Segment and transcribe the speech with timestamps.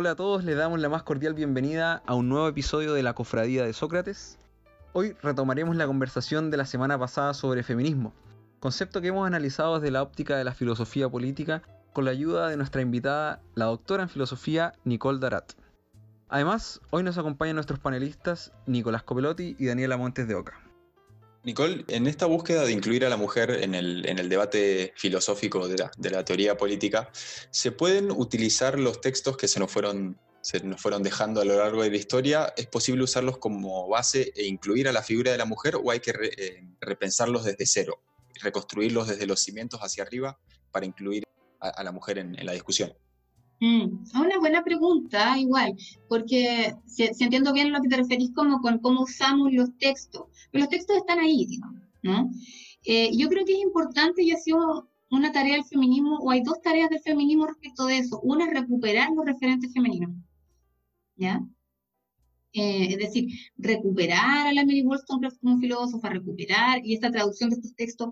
[0.00, 3.14] Hola a todos, les damos la más cordial bienvenida a un nuevo episodio de la
[3.14, 4.38] Cofradía de Sócrates.
[4.92, 8.12] Hoy retomaremos la conversación de la semana pasada sobre feminismo,
[8.60, 11.62] concepto que hemos analizado desde la óptica de la filosofía política
[11.92, 15.54] con la ayuda de nuestra invitada, la doctora en filosofía Nicole Darat.
[16.28, 20.67] Además, hoy nos acompañan nuestros panelistas Nicolás Copelotti y Daniela Montes de Oca.
[21.44, 26.24] Nicole, en esta búsqueda de incluir a la mujer en el, debate filosófico de la,
[26.24, 27.10] teoría política,
[27.50, 31.56] ¿se pueden utilizar los textos que se nos, fueron, se nos fueron dejando a lo
[31.56, 32.52] largo de la historia?
[32.56, 36.00] ¿Es posible usarlos como base e incluir a la figura de la mujer o hay
[36.00, 38.02] que eh, repensarlos desde cero,
[38.42, 40.38] reconstruirlos desde los cimientos hacia arriba
[40.72, 41.24] para incluir
[41.60, 42.92] a, la mujer en la discusión?
[43.60, 45.74] Mm, una buena pregunta, igual,
[46.08, 50.62] porque si, entiendo bien lo que te referís como con cómo usamos los textos, pero
[50.62, 52.30] los textos están ahí, digamos, ¿no?
[52.84, 56.42] Eh, yo creo que es importante y ha sido una tarea del feminismo, o hay
[56.42, 58.20] dos tareas del feminismo respecto de eso.
[58.22, 60.12] Una es recuperar los referentes femeninos,
[61.16, 61.42] ¿ya?
[62.52, 67.56] Eh, es decir, recuperar a la Mary Wollstonecraft como filósofa, recuperar, y esta traducción de
[67.56, 68.10] estos textos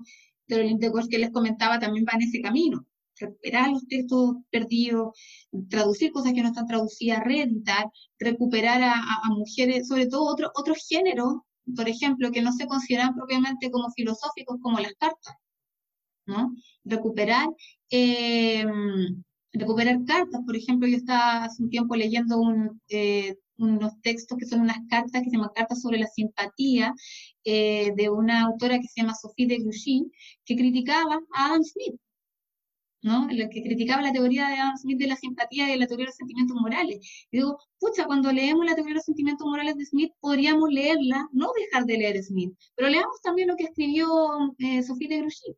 [0.48, 2.84] de los que les comentaba también va en ese camino
[3.18, 5.18] recuperar los textos perdidos,
[5.68, 7.86] traducir cosas que no están traducidas, reeditar,
[8.18, 11.34] recuperar a, mujeres, sobre todo otro, otros géneros,
[11.74, 15.34] por ejemplo, que no se consideran propiamente como filosóficos, como las cartas,
[16.26, 16.52] ¿no?
[16.84, 17.48] Recuperar,
[17.90, 19.22] em,
[19.52, 22.40] recuperar cartas, por ejemplo, yo estaba hace un tiempo leyendo
[22.88, 26.94] eh, unos textos que son unas cartas que se llaman Cartas sobre la Simpatía,
[27.44, 30.10] eh, de una autora que se llama Sophie de Grouchy,
[30.44, 31.98] que criticaba a Adam Smith,
[33.06, 33.28] ¿no?
[33.30, 36.08] Lo que criticaba la teoría de Adam Smith de la simpatía y la teoría de
[36.08, 36.98] los sentimientos morales.
[37.30, 41.28] Y digo, pucha, cuando leemos la teoría de los sentimientos morales de Smith, podríamos leerla,
[41.32, 44.08] no dejar de leer Smith, pero leamos también lo que escribió
[44.58, 45.56] eh, Sophie de Grouchy,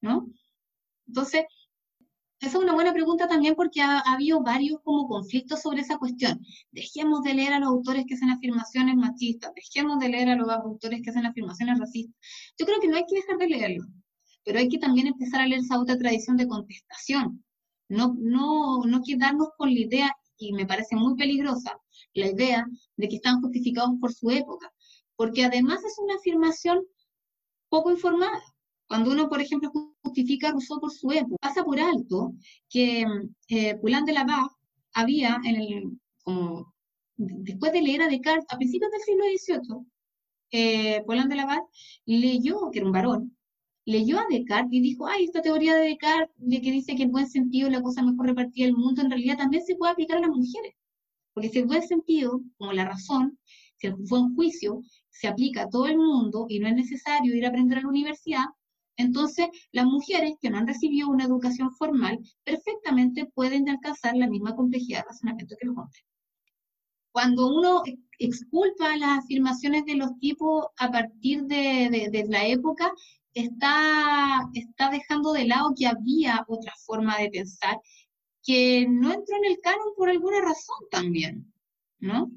[0.00, 0.26] ¿no?
[1.06, 1.44] Entonces,
[2.40, 6.40] esa es una buena pregunta también porque ha, habido varios como conflictos sobre esa cuestión.
[6.72, 10.48] Dejemos de leer a los autores que hacen afirmaciones machistas, dejemos de leer a los
[10.50, 12.16] autores que hacen afirmaciones racistas.
[12.58, 13.84] Yo creo que no hay que dejar de leerlo
[14.48, 17.44] pero hay que también empezar a leer esa otra tradición de contestación,
[17.90, 21.78] no, no, no quedarnos con la idea, y me parece muy peligrosa,
[22.14, 22.66] la idea
[22.96, 24.72] de que están justificados por su época,
[25.16, 26.82] porque además es una afirmación
[27.68, 28.40] poco informada.
[28.86, 29.70] Cuando uno, por ejemplo,
[30.02, 32.32] justifica a Rousseau por su época, pasa por alto
[32.70, 33.04] que
[33.48, 34.48] eh, Poulain de la Barre
[34.94, 36.72] había, en el, como,
[37.18, 39.86] después de leer a Descartes, a principios del siglo XVIII,
[40.52, 41.66] eh, Poulain de la Barre
[42.06, 43.37] leyó, que era un varón,
[43.88, 47.10] leyó a Descartes y dijo, ay, esta teoría de Descartes, de que dice que en
[47.10, 50.20] buen sentido la cosa mejor repartida del mundo, en realidad también se puede aplicar a
[50.20, 50.74] las mujeres.
[51.32, 53.38] Porque si el buen sentido, como la razón,
[53.78, 57.46] si el buen juicio se aplica a todo el mundo y no es necesario ir
[57.46, 58.44] a aprender a la universidad,
[58.98, 64.54] entonces las mujeres que no han recibido una educación formal perfectamente pueden alcanzar la misma
[64.54, 66.04] complejidad de razonamiento que los hombres.
[67.10, 67.82] Cuando uno
[68.18, 72.92] exculpa las afirmaciones de los tipos a partir de, de la época,
[73.34, 77.78] está, está dejando de lado que había otra forma de pensar
[78.42, 81.52] que no entró en el canon por alguna razón también,
[81.98, 82.30] ¿no?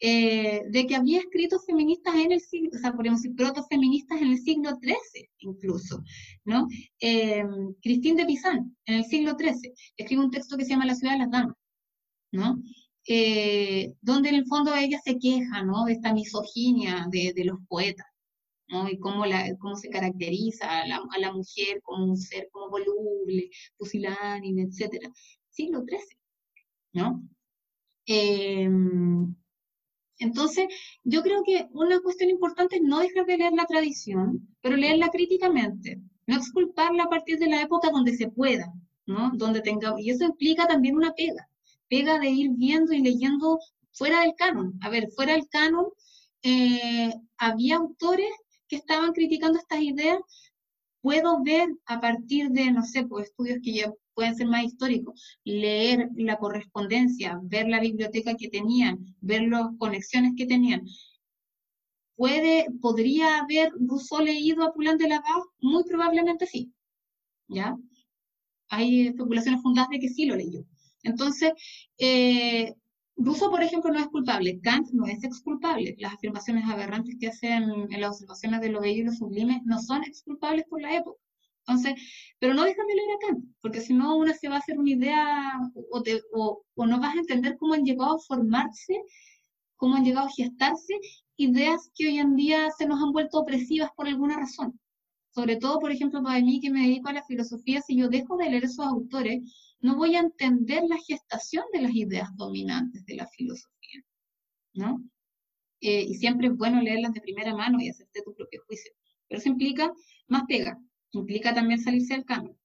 [0.00, 4.28] Eh, de que había escritos feministas en el siglo, o sea, podríamos decir protofeministas en
[4.28, 6.04] el siglo XIII incluso,
[6.44, 6.68] ¿no?
[7.00, 7.42] Eh,
[7.82, 11.14] Christine de Pizan, en el siglo XIII, escribe un texto que se llama La ciudad
[11.14, 11.56] de las damas,
[12.30, 12.62] ¿no?
[13.08, 15.84] Eh, donde en el fondo ella se queja, ¿no?
[15.86, 18.06] De esta misoginia de los poetas,
[18.68, 22.70] y cómo, la, cómo se caracteriza a la, a la, mujer como un ser como
[22.70, 25.10] voluble, pusilánime, etc.
[25.48, 26.18] Siglo XIII,
[26.92, 27.22] ¿no?
[28.06, 29.34] Em,
[30.18, 30.66] entonces,
[31.04, 35.08] yo creo que una cuestión importante es no dejar de leer la tradición, pero leerla
[35.10, 38.72] críticamente, no exculparla a partir de la época donde se pueda,
[39.06, 39.30] ¿no?
[39.34, 41.48] Donde tenga, y eso implica también una pega,
[41.88, 43.58] pega de ir viendo y leyendo
[43.92, 44.78] fuera del canon.
[44.82, 45.86] A ver, fuera del canon
[46.42, 48.30] eh, había autores
[48.68, 50.18] que estaban criticando estas ideas,
[51.00, 55.38] puedo ver a partir de, no sé, pues estudios que ya pueden ser más históricos,
[55.44, 60.84] leer la correspondencia, ver la biblioteca que tenían, ver las conexiones que tenían.
[62.16, 65.46] ¿Puede, ¿Podría haber Rousseau leído a Poulain de la Barre?
[65.60, 66.72] Muy probablemente sí.
[67.46, 67.76] ¿Ya?
[68.70, 70.64] Hay especulaciones fundadas de que sí lo leyó.
[71.04, 71.52] Entonces,
[71.96, 72.74] eh,
[73.18, 75.96] Rousseau, por ejemplo, no es culpable, Kant no es exculpable.
[75.98, 79.80] Las afirmaciones aberrantes que hacen en las observaciones de lo bello y lo sublime no
[79.80, 81.20] son exculpables por la época.
[81.66, 81.94] Entonces,
[82.38, 84.78] pero no dejan de leer a Kant, porque si no uno se va a hacer
[84.78, 85.60] una idea
[86.32, 89.02] o, o, no vas a entender cómo han llegado a formarse,
[89.76, 90.94] cómo han llegado a gestarse
[91.36, 94.78] ideas que hoy en día se nos han vuelto opresivas por alguna razón.
[95.30, 98.36] sobre todo, por ejemplo, para mí que me dedico a la filosofía, si yo dejo
[98.36, 99.42] de leer esos autores,
[99.80, 104.02] no voy a entender la gestación de las ideas dominantes de la filosofía,
[104.74, 105.02] ¿no?
[105.80, 108.92] Eh, y siempre es bueno leerlas de primera mano y hacerte tu propio juicio.
[109.28, 109.92] Pero eso implica
[110.26, 110.78] más pega,
[111.12, 112.56] implica también salirse del.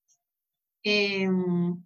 [0.84, 1.82] Em,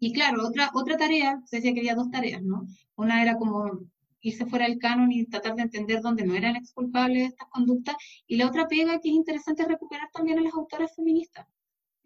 [0.00, 2.66] y claro, otra, otra tarea, se decía que había dos tareas, ¿no?
[2.96, 3.88] Una era como
[4.20, 7.96] irse fuera del canon y tratar de entender dónde no eran exculpables estas conductas,
[8.26, 11.46] y la otra pega que es interesante recuperar también a las autoras feministas,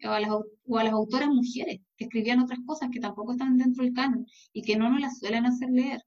[0.03, 3.57] o a las, o a las autoras mujeres, que escribían otras cosas que tampoco están
[3.57, 6.01] dentro del canon, y que no nos las suelen hacer leer.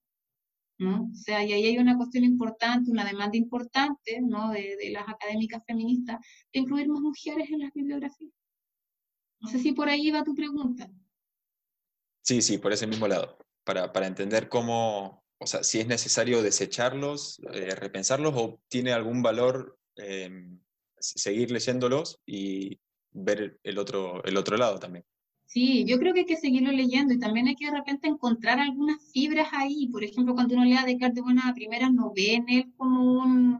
[0.79, 1.11] ¿no?
[1.11, 4.51] O sea, y ahí hay una cuestión importante, una demanda importante, ¿no?
[4.51, 6.19] De, de las académicas feministas,
[6.53, 8.33] de incluir más mujeres en las bibliografías.
[9.41, 10.91] No sé si por ahí va tu pregunta.
[12.23, 16.43] Sí, sí, por ese mismo lado, para, para entender cómo, o sea, si es necesario
[16.43, 20.31] desecharlos, eh, repensarlos o tiene algún valor eh,
[20.99, 22.81] seguir leyéndolos y
[23.17, 25.05] ver el otro, el otro lado también.
[25.47, 28.59] Sí, yo creo que hay que seguirlo leyendo y también hay que de repente encontrar
[28.59, 29.87] algunas fibras ahí.
[29.89, 33.13] Por ejemplo, cuando uno lea Descartes, bueno, a primeras no ve en él como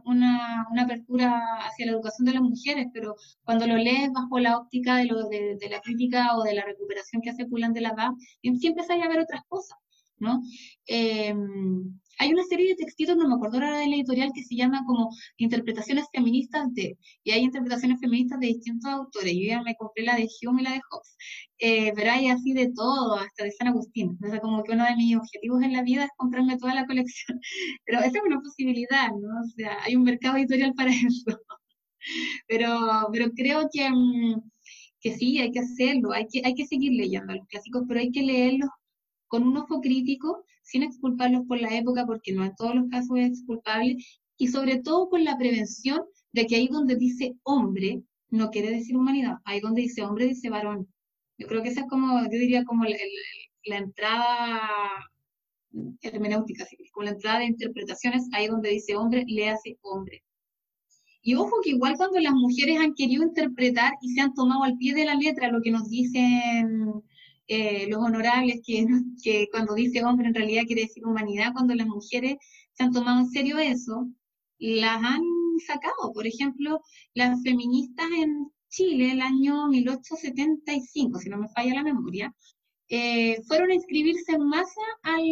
[0.03, 4.57] una, una, apertura hacia la educación de las mujeres, pero cuando lo lees bajo la
[4.57, 7.81] óptica de, lo, de, de la crítica o de la recuperación que hace Pulan de
[7.81, 8.13] la VA,
[8.59, 9.77] siempre hay a ver otras cosas.
[10.19, 10.41] ¿no?
[10.85, 14.55] Em, hay una serie de textitos, no me acuerdo ahora de la editorial, que se
[14.55, 19.33] llama como Interpretaciones Feministas de, y hay interpretaciones feministas de distintos autores.
[19.33, 21.17] Yo ya me compré la de Hume y la de Hobbes,
[21.59, 24.11] eh, pero hay así de todo, hasta de San Agustín.
[24.11, 27.39] Entonces, como que uno de mis objetivos en la vida es comprarme toda la colección.
[27.85, 29.41] Pero esa es una posibilidad, ¿no?
[29.41, 31.25] O sea, hay un mercado editorial para eso.
[32.47, 32.69] Pero,
[33.11, 34.41] pero creo que, mm,
[35.01, 38.11] que sí, hay que hacerlo, hay que, hay que seguir leyendo los clásicos, pero hay
[38.11, 38.69] que leerlos
[39.27, 43.17] con un ojo crítico, sin exculparlos por la época, porque no en todos los casos
[43.17, 43.97] es exculpable,
[44.37, 46.01] y sobre todo con la prevención
[46.33, 50.49] de que ahí donde dice hombre, no quiere decir humanidad, ahí donde dice hombre, dice
[50.49, 50.87] varón.
[51.37, 54.69] Yo creo que esa es como, yo diría como la entrada
[56.01, 60.23] hermenéutica, como la entrada de interpretaciones, ahí donde dice hombre, le hace hombre.
[61.21, 64.77] Y ojo que igual cuando las mujeres han querido interpretar y se han tomado al
[64.77, 67.03] pie de la letra lo que nos dicen
[67.47, 68.61] eh, los honorables,
[69.23, 72.37] que, cuando dice hombre en realidad quiere decir humanidad, cuando las mujeres
[72.73, 74.07] se han tomado en serio eso,
[74.59, 75.23] las han
[75.65, 76.13] sacado.
[76.13, 76.81] Por ejemplo,
[77.13, 82.35] las feministas en Chile el año 1875, si no me falla la memoria,
[82.89, 85.23] eh, fueron a inscribirse en masa al,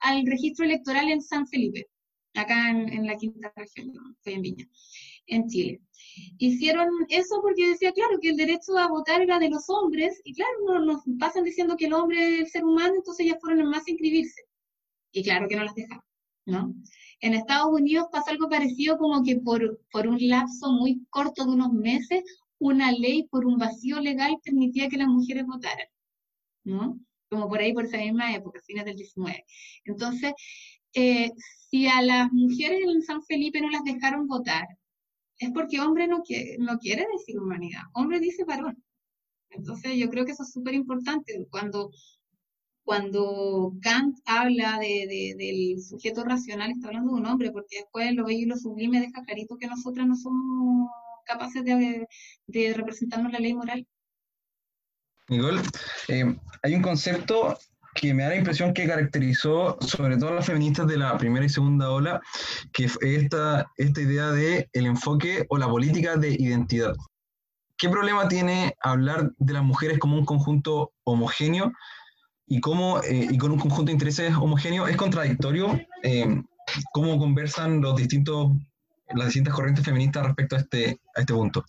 [0.00, 1.86] al, registro electoral en San Felipe,
[2.34, 4.68] acá en, en la quinta región, estoy en Viña,
[5.26, 5.80] en Chile
[6.38, 10.34] hicieron eso porque decía, claro, que el derecho a votar era de los hombres, y
[10.34, 13.68] claro, nos, pasan diciendo que el hombre es el ser humano, entonces ellas fueron en
[13.68, 14.42] más a inscribirse.
[15.12, 16.04] Y claro que no las dejaron,
[16.46, 16.74] ¿no?
[17.20, 21.52] En Estados Unidos pasa algo parecido como que por, por un lapso muy corto de
[21.52, 22.24] unos meses,
[22.58, 25.86] una ley por un vacío legal permitía que las mujeres votaran,
[26.64, 26.98] ¿no?
[27.30, 29.44] Como por ahí, por esa misma época, fines del 19.
[29.84, 30.32] Entonces,
[30.94, 31.30] eh,
[31.70, 34.66] si a las mujeres en San Felipe no las dejaron votar,
[35.42, 38.82] es porque hombre no quiere, no quiere decir humanidad, hombre dice varón.
[39.50, 41.46] Entonces yo creo que eso es súper importante.
[41.50, 41.90] Cuando,
[42.84, 48.24] cuando Kant habla de, del sujeto racional, está hablando de un hombre, porque después lo
[48.24, 50.90] bello y lo sublime deja clarito que nosotras no somos
[51.24, 53.86] capaces de, representarnos la ley moral.
[55.28, 55.60] Nicole,
[56.08, 57.58] eh, hay un concepto
[57.94, 61.44] que me da la impresión que caracterizó sobre todo a las feministas de la primera
[61.44, 62.20] y segunda ola,
[62.72, 66.94] que es esta, esta idea de enfoque o la política de identidad.
[67.76, 71.72] ¿Qué problema tiene hablar de las mujeres como un conjunto homogéneo
[72.46, 74.86] y, cómo, eh, y con un conjunto de intereses homogéneo?
[74.86, 76.42] ¿Es contradictorio eh,
[76.92, 78.52] cómo conversan los distintos,
[79.14, 81.64] las distintas corrientes feministas respecto a este, a este punto?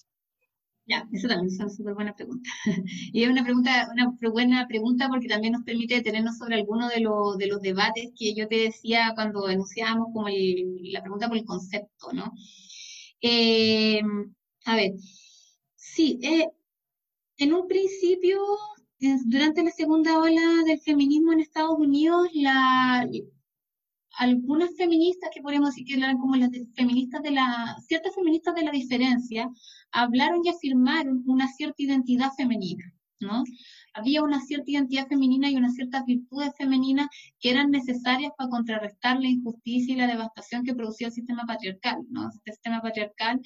[0.85, 2.49] Ya, eso también es una súper buena pregunta.
[3.13, 6.99] y es una pregunta, una buena pregunta porque también nos permite detenernos sobre algunos de,
[6.99, 11.45] los, de los debates que yo te decía cuando enunciábamos como la pregunta por el
[11.45, 12.33] concepto, ¿no?
[13.21, 14.01] Eh,
[14.65, 14.91] a ver,
[15.75, 16.47] sí, eh,
[17.37, 18.39] en un principio,
[19.25, 23.07] durante la segunda ola del feminismo en Estados Unidos, la,
[24.17, 28.63] algunas feministas que podemos decir que eran como las feministas de la, ciertas feministas de
[28.63, 29.49] la diferencia,
[29.91, 33.43] hablaron y afirmaron una cierta identidad femenina, ¿no?
[33.95, 37.07] Había una cierta identidad femenina y unas ciertas virtudes femeninas
[37.39, 41.99] que eran necesarias para contrarrestar la injusticia y la devastación que producía el sistema patriarcal,
[42.09, 42.29] ¿no?
[42.29, 43.39] Este sistema patriarcal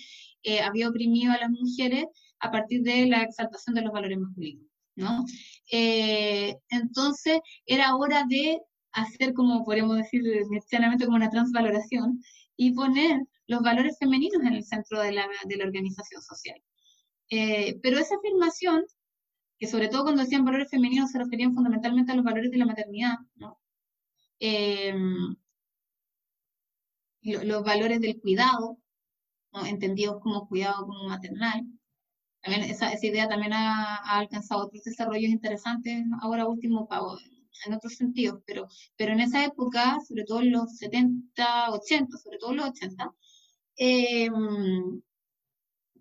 [0.43, 2.05] eh, había oprimido a las mujeres
[2.39, 5.25] a partir de la exaltación de los valores masculinos, ¿no?
[5.71, 8.61] Eh, entonces, era hora de
[8.97, 12.21] hacer como podríamos decir medianamente como una transvaloración
[12.55, 16.61] y poner los valores femeninos en el centro de la, de la organización social.
[17.29, 18.83] Eh, pero esa afirmación,
[19.59, 22.65] que sobre todo cuando decían valores femeninos se referían fundamentalmente a los valores de la
[22.65, 23.59] maternidad, ¿no?
[24.39, 25.35] Em,
[27.21, 28.77] los valores del cuidado,
[29.65, 31.65] entendidos como cuidado como maternal.
[32.41, 36.87] También esa, esa idea también ha, ha, alcanzado otros desarrollos interesantes ahora último
[37.65, 42.37] en otros sentidos, pero, pero en esa época, sobre todo en los 70, 80, sobre
[42.37, 43.11] todo en los 80,
[43.77, 44.29] eh,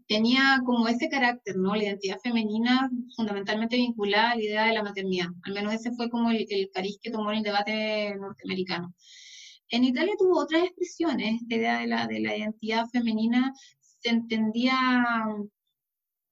[0.08, 1.74] tenía como ese carácter, ¿no?
[1.74, 5.28] La identidad femenina fundamentalmente vinculada a la idea de la maternidad.
[5.42, 8.94] Al menos ese fue como el, el cariz que tomó en el debate norteamericano.
[9.70, 13.52] En Italia tuvo otras expresiones, esta idea de la, de la identidad femenina
[14.00, 14.76] se entendía,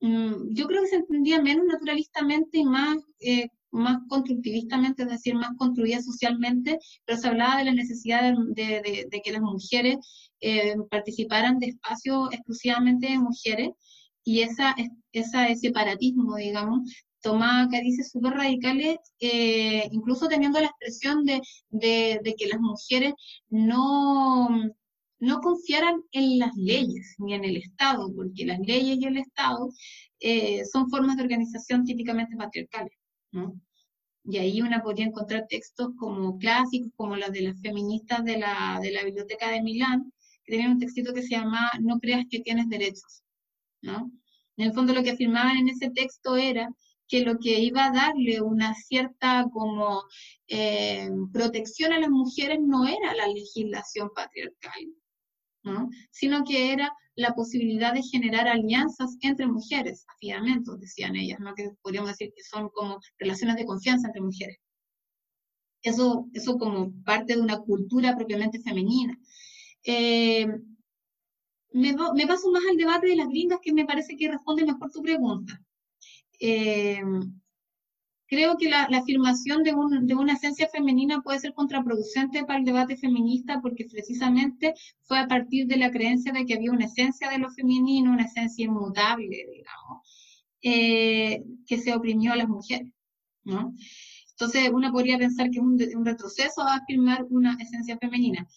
[0.00, 5.34] mm, yo creo que se entendía menos naturalistamente y más, eh, más constructivistamente, es decir,
[5.34, 9.96] más construida socialmente, pero se hablaba de la necesidad de, que las mujeres
[10.40, 13.70] eh, participaran de espacios exclusivamente de mujeres
[14.24, 14.74] y esa,
[15.12, 16.82] esa, ese separatismo, digamos,
[17.24, 21.40] toma carices súper radicales, eh, incluso teniendo la expresión de,
[21.80, 23.14] que las mujeres
[23.48, 24.48] no,
[25.18, 29.70] no confiaran en las leyes ni en el Estado, porque las leyes y el Estado
[30.20, 32.92] eh, son formas de organización típicamente patriarcales.
[33.34, 33.60] ¿No?
[34.24, 38.78] Y ahí una podría encontrar textos como clásicos, como los de las feministas de la,
[38.80, 40.12] de la Biblioteca de Milán,
[40.44, 43.22] que tenían un textito que se llama No creas que tienes derechos.
[43.82, 44.10] ¿no?
[44.56, 46.70] En el fondo lo que afirmaban en ese texto era
[47.06, 50.04] que lo que iba a darle una cierta como
[50.48, 54.86] eh, protección a las mujeres no era la legislación patriarcal,
[55.64, 55.90] ¿no?
[56.10, 61.54] sino que era la posibilidad de generar alianzas entre mujeres, afidamentos, decían ellas, ¿no?
[61.54, 64.59] que podríamos decir que son como relaciones de confianza entre mujeres.
[65.83, 69.18] Eso, eso como parte de una cultura propiamente femenina.
[69.85, 70.47] Eh,
[71.73, 74.90] me, me, paso más al debate de las gringas que me parece que responde mejor
[74.90, 75.61] tu pregunta.
[76.40, 77.02] Eh,
[78.26, 82.64] creo que la, afirmación de, un, de, una esencia femenina puede ser contraproducente para el
[82.64, 87.28] debate feminista porque precisamente fue a partir de la creencia de que había una esencia
[87.30, 92.88] de lo femenino, una esencia inmutable, digamos, eh, que se oprimió a las mujeres.
[94.30, 98.48] Entonces uno podría pensar que es un, un retroceso a afirmar una esencia femenina.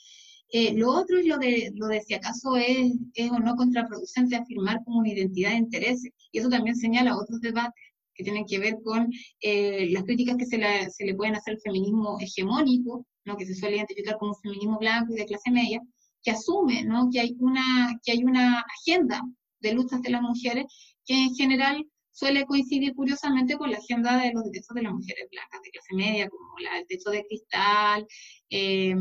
[0.49, 4.37] Eh, lo otro es lo de, lo de si acaso es, es o no contraproducente
[4.37, 6.11] afirmar como una identidad de intereses.
[6.31, 7.73] Y eso también señala otros debates
[8.17, 9.09] que tienen que ver con
[9.41, 13.37] eh, las críticas que se, la, se, le pueden hacer al feminismo hegemónico, ¿no?
[13.37, 15.79] que se suele identificar como feminismo blanco y de clase media,
[16.23, 17.09] que asume ¿no?
[17.11, 19.21] que, hay una, que hay una agenda
[19.59, 20.65] de luchas de las mujeres
[21.05, 25.27] que en general suele coincidir curiosamente con la agenda de los derechos de las mujeres
[25.31, 28.07] blancas de clase media, como la, el techo de cristal,
[28.49, 28.95] eh,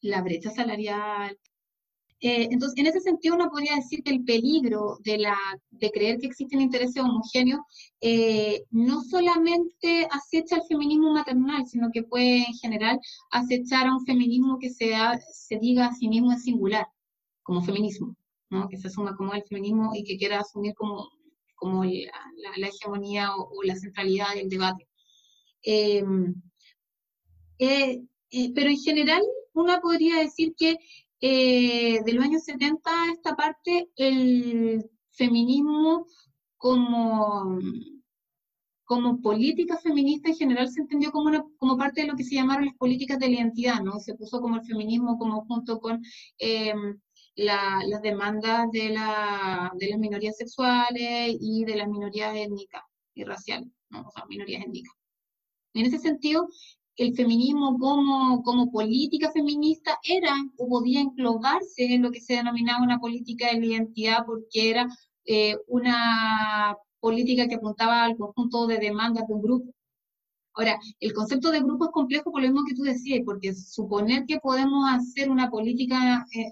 [0.00, 1.38] la brecha salarial.
[2.20, 5.36] Eh, entonces, en ese sentido, uno podría decir que el peligro de, la,
[5.70, 7.60] de creer que existen intereses homogéneos
[8.00, 12.98] eh, no solamente acecha al feminismo maternal, sino que puede en general
[13.30, 16.88] acechar a un feminismo que sea, se diga a sí mismo en singular,
[17.42, 18.16] como feminismo,
[18.50, 18.68] ¿no?
[18.68, 21.08] que se asuma como el feminismo y que quiera asumir como,
[21.54, 24.88] como la hegemonía o, o, la centralidad del debate.
[25.62, 26.02] Eh,
[27.58, 29.22] eh, eh pero en general,
[29.54, 30.78] uno podría decir que
[31.20, 36.06] eh, de los años 70 a esta parte, el feminismo
[36.56, 37.58] como,
[38.84, 42.36] como política feminista en general se entendió como, una, como parte de lo que se
[42.36, 43.98] llamaron las políticas de la identidad, ¿no?
[44.00, 46.02] Se puso como el feminismo como junto con
[46.38, 46.72] eh,
[47.34, 52.82] la, las demandas de, la, de las minorías sexuales y de las minorías étnicas
[53.14, 54.02] y raciales, ¿no?
[54.02, 54.94] O sea, minorías étnicas.
[55.74, 56.48] En ese sentido,
[56.98, 62.82] el feminismo como, como política feminista era o podía englobarse en lo que se denominaba
[62.82, 64.88] una política de la identidad porque era
[65.24, 69.72] eh, una política que apuntaba al conjunto de demandas de un grupo.
[70.54, 74.26] Ahora, el concepto de grupo es complejo por lo mismo que tú decías, porque suponer
[74.26, 76.50] que podemos hacer una política eh,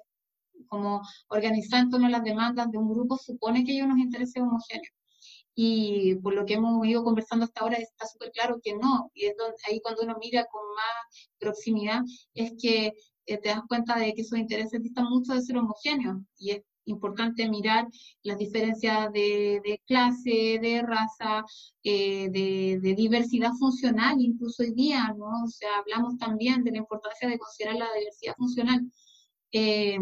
[0.68, 4.94] como organizándonos las demandas de un grupo supone que hay unos intereses homogéneos
[5.58, 9.24] y por lo que hemos ido conversando hasta ahora está súper claro que no, y
[9.24, 12.02] es donde, ahí cuando uno mira con más proximidad
[12.34, 12.92] es que
[13.24, 16.62] eh, te das cuenta de que esos intereses distan mucho de ser homogéneos, y es
[16.84, 17.88] importante mirar
[18.22, 21.44] las diferencias de, clase, de raza,
[21.82, 25.44] eh, de, de, diversidad funcional, incluso hoy día, ¿no?
[25.44, 28.88] O sea, hablamos también de la importancia de considerar la diversidad funcional.
[29.52, 29.98] Eh,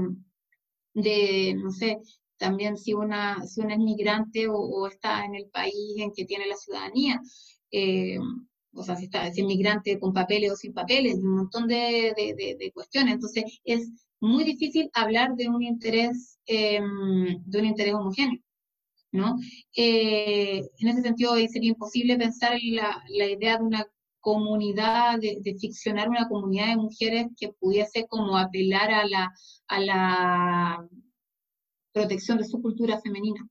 [0.94, 1.98] de, no sé,
[2.44, 6.46] también si una, si una es migrante o, está en el país en que tiene
[6.46, 7.18] la ciudadanía,
[7.70, 8.18] eh,
[8.74, 12.56] o sea, si, está, si migrante con papeles o sin papeles, un montón de, de,
[12.58, 13.14] de, cuestiones.
[13.14, 18.40] Entonces, es muy difícil hablar de un interés, em, de un interés homogéneo.
[19.12, 19.38] ¿no?
[19.74, 23.86] Eh, en ese sentido, sería imposible pensar en la, la idea de una
[24.20, 29.32] comunidad, de, ficcionar una comunidad de mujeres que pudiese como apelar a la,
[29.68, 30.88] a la
[31.94, 33.48] protección de su cultura femenina.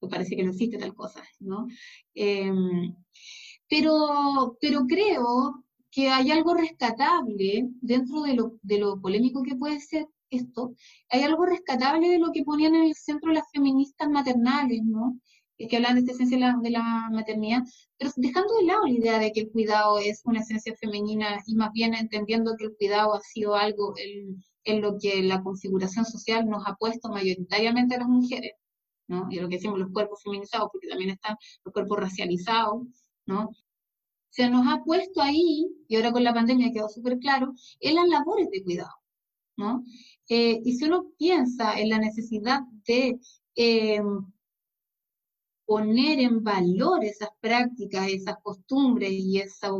[0.00, 1.66] Me parece que no existe tal cosa, ¿no?
[2.14, 2.94] Em,
[3.68, 9.80] pero, pero creo que hay algo rescatable dentro de lo, de lo polémico que puede
[9.80, 10.74] ser esto,
[11.08, 15.18] hay algo rescatable de lo que ponían en el centro las feministas maternales, ¿no?
[15.66, 17.62] Que hablan de esta esencia de la, de la, maternidad,
[17.96, 21.56] pero dejando de lado la idea de que el cuidado es una esencia femenina y
[21.56, 26.04] más bien entendiendo que el cuidado ha sido algo en, en lo que la configuración
[26.04, 28.52] social nos ha puesto mayoritariamente a las mujeres,
[29.08, 29.26] ¿no?
[29.30, 32.82] Y lo que decimos los cuerpos feminizados, porque también están los cuerpos racializados,
[33.26, 33.50] ¿no?
[34.30, 38.08] Se nos ha puesto ahí, y ahora con la pandemia quedó súper claro, en las
[38.08, 38.94] labores de cuidado,
[39.56, 39.84] ¿no?
[40.28, 43.18] Eh, y si uno piensa en la necesidad de
[43.56, 44.00] eh,
[45.68, 49.70] poner en valor esas prácticas, esas costumbres y esas,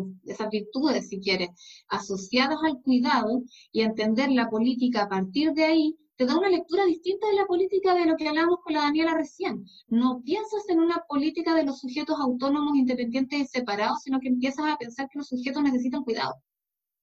[0.53, 1.49] virtudes, si quieres,
[1.89, 3.43] asociadas al cuidado
[3.73, 7.47] y entender la política a partir de ahí, te da una lectura distinta de la
[7.47, 9.65] política de lo que hablábamos con la Daniela recién.
[9.87, 14.67] No piensas en una política de los sujetos autónomos, independientes y separados, sino que empiezas
[14.67, 16.35] a pensar que los sujetos necesitan cuidado.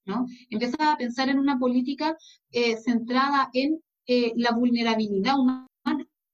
[0.05, 0.27] ¿no?
[0.51, 2.15] Empiezas a pensar en una política
[2.51, 5.65] eh, centrada en eh, la vulnerabilidad humana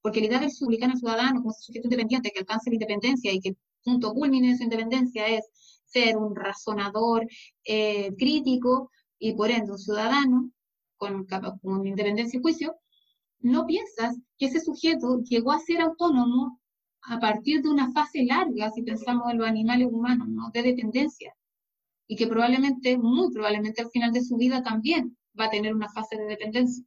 [0.01, 3.55] porque la idea del republicano ciudadano como sujeto independiente que alcance la independencia y que
[3.83, 5.45] punto culmine de su independencia es
[5.85, 7.27] ser un razonador
[7.63, 10.51] eh, crítico y por ende un ciudadano
[10.97, 12.75] con, con independencia y juicio,
[13.39, 16.59] no piensas que ese sujeto llegó a ser autónomo
[17.03, 20.51] a partir de una fase larga, si pensamos en los animales humanos, ¿no?
[20.51, 21.35] de dependencia,
[22.07, 25.89] y que probablemente, muy probablemente al final de su vida también va a tener una
[25.89, 26.85] fase de dependencia.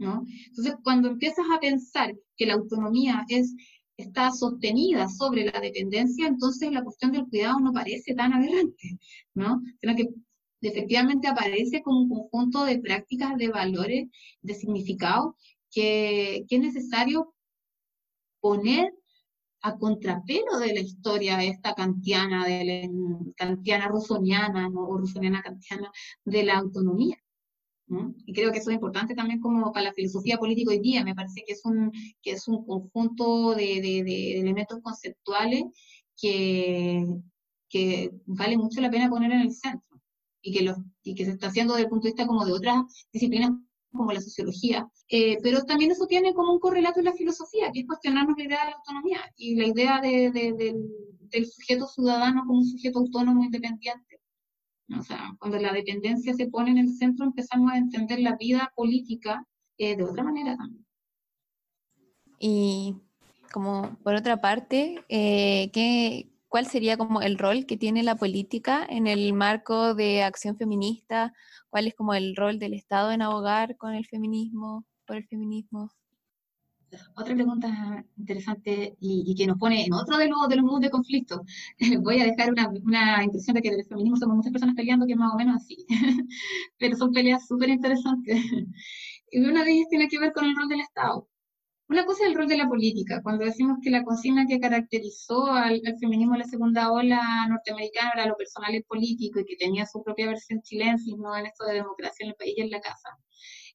[0.00, 3.54] Entonces, cuando empiezas a pensar que la autonomía es,
[3.96, 8.98] está sostenida sobre la dependencia, entonces la cuestión del cuidado no parece tan aberrante,
[9.34, 9.62] ¿no?
[9.80, 10.08] Sino que
[10.62, 14.08] efectivamente aparece como un conjunto de prácticas, de valores,
[14.42, 15.36] de significado
[15.70, 17.34] que, es necesario
[18.40, 18.92] poner
[19.62, 25.90] a contrapelo de la historia esta kantiana, de la, kantiana rusoniana, o rusoniana kantiana,
[26.24, 27.18] de la autonomía.
[28.26, 31.04] Y creo que eso es importante también como para la filosofía política hoy día.
[31.04, 31.90] Me parece que es un,
[32.22, 35.64] que es un conjunto de, de, elementos conceptuales
[36.16, 37.04] que,
[37.68, 40.00] que vale mucho la pena poner en el centro
[40.42, 42.52] y que, los, y que se está haciendo desde el punto de vista como de
[42.52, 43.50] otras disciplinas
[43.92, 44.88] como la sociología.
[45.08, 48.44] Eh, pero también eso tiene como un correlato en la filosofía, que es cuestionarnos la
[48.44, 50.30] idea de la autonomía y la idea de,
[51.30, 54.09] del sujeto ciudadano como un sujeto autónomo independiente
[54.98, 58.72] o sea, cuando la dependencia se pone en el centro, empezamos a entender la vida
[58.74, 59.46] política
[59.78, 60.86] eh, de otra manera también.
[62.38, 62.96] Y
[63.52, 68.86] como por otra parte, eh, ¿qué, ¿cuál sería como el rol que tiene la política
[68.88, 71.32] en el marco de acción feminista?
[71.68, 75.90] ¿Cuál es como el rol del Estado en abogar con el feminismo, por el feminismo?
[77.14, 80.90] Otra pregunta interesante y, que nos pone en otro de los, de los mundos de
[80.90, 81.42] conflicto.
[82.02, 85.18] Voy a dejar una, impresión de que del feminismo somos muchas personas peleando, que es
[85.18, 85.86] más o menos así,
[86.78, 88.36] pero son peleas súper interesantes.
[89.32, 91.28] Y una de ellas tiene que ver con el rol del Estado.
[91.90, 93.20] Una cosa es el rol de la política.
[93.22, 98.26] Cuando decimos que la consigna que caracterizó al, feminismo en la segunda ola norteamericana era
[98.26, 101.36] lo personal y político y que tenía su propia versión chilensis, ¿no?
[101.36, 103.08] En esto de democracia en el país y en la casa.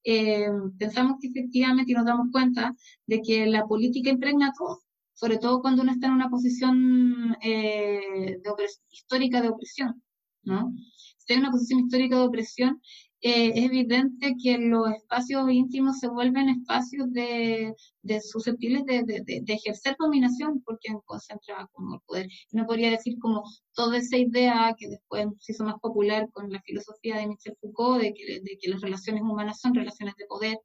[0.08, 2.76] Eh, pensamos que efectivamente y nos damos cuenta
[3.08, 4.84] de que la política impregna todo,
[5.15, 10.04] sobre todo cuando uno está en una posición eh, de histórica de opresión,
[10.44, 10.72] ¿no?
[11.18, 12.82] Si hay una posición histórica de opresión,
[13.28, 17.74] eh, es evidente que los espacios íntimos se vuelven espacios de,
[18.22, 22.28] susceptibles de, ejercer dominación porque concentra como el poder.
[22.52, 26.62] No podría decir como toda esa idea que después se hizo más popular con la
[26.62, 30.60] filosofía de Michel Foucault, de que, las relaciones humanas son relaciones de poder.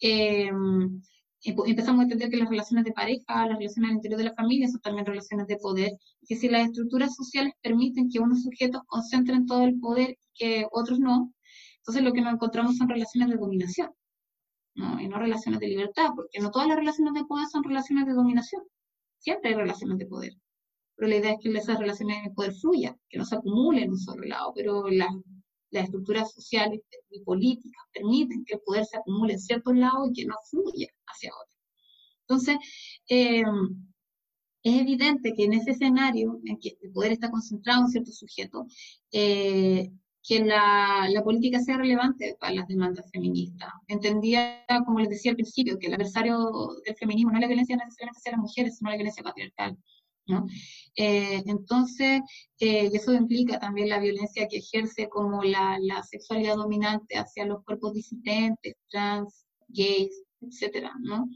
[0.00, 0.50] Eh,
[1.42, 4.68] empezamos a entender que las relaciones de pareja, las relaciones al interior de la familia
[4.68, 5.90] son también relaciones de poder,
[6.28, 10.66] que si las estructuras sociales permiten que unos sujetos concentren todo el poder y que
[10.70, 11.32] otros no,
[11.88, 13.90] entonces lo que nos encontramos son relaciones de dominación,
[14.74, 18.12] y no relaciones de libertad, porque no todas las relaciones de poder son relaciones de
[18.12, 18.62] dominación,
[19.16, 20.34] siempre hay relaciones de poder.
[20.96, 23.90] Pero la idea es que esas relaciones de poder fluyan, que no se acumulen en
[23.92, 25.08] un solo lado, pero las,
[25.70, 30.26] estructuras sociales y políticas permiten que el poder se acumule en ciertos lados y que
[30.26, 31.56] no fluya hacia otros.
[32.26, 32.56] Entonces,
[33.08, 33.42] eh,
[34.62, 38.66] es evidente que en ese escenario en que el poder está concentrado en ciertos sujetos,
[39.10, 39.90] eh,
[40.28, 43.70] que la, la, política sea relevante para las demandas feministas.
[43.86, 47.76] Entendía, como les decía al principio, que el adversario del feminismo no es la violencia
[47.76, 49.78] necesariamente hacia las mujeres, sino la violencia patriarcal.
[50.26, 50.46] ¿no?
[50.96, 52.20] Eh, entonces,
[52.60, 57.64] eh, eso implica también la violencia que ejerce como la, la, sexualidad dominante hacia los
[57.64, 61.26] cuerpos disidentes, trans, gays, etcétera, ¿no?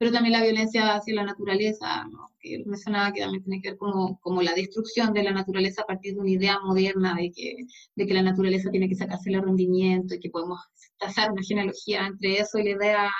[0.00, 2.30] Pero también la violencia hacia la naturaleza, ¿no?
[2.40, 5.86] que mencionaba que también tiene que ver como, como la destrucción de la naturaleza a
[5.86, 7.56] partir de una idea moderna de que,
[7.96, 10.58] de que la naturaleza tiene que sacarse el rendimiento y que podemos
[10.98, 13.10] trazar una genealogía entre eso y la idea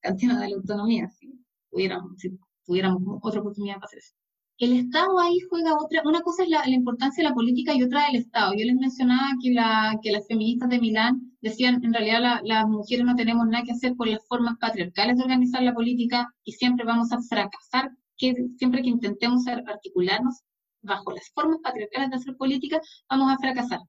[0.00, 1.30] kantiana de la autonomía, si
[1.68, 2.30] pudiéramos, si
[2.64, 4.14] tuviéramos otra oportunidad para hacer eso
[4.60, 8.06] el Estado ahí juega otra, una cosa es la, importancia de la política y otra
[8.06, 8.52] del Estado.
[8.52, 13.06] Yo les mencionaba que, la, que las feministas de Milán decían, en realidad las mujeres
[13.06, 16.84] no tenemos nada que hacer con las formas patriarcales de organizar la política y siempre
[16.84, 20.42] vamos a fracasar, que siempre que intentemos articularnos
[20.82, 23.80] bajo las formas patriarcales de hacer política, vamos a fracasar.